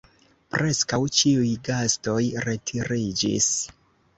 Preskaŭ 0.53 0.99
ĉiuj 1.17 1.51
gastoj 1.67 2.19
retiriĝis. 2.49 3.53